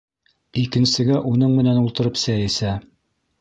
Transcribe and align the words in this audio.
Икенсегә 0.61 1.19
уның 1.33 1.53
менән 1.59 1.83
ултырып 1.83 2.19
сәй 2.23 2.47
эсә. 2.49 2.73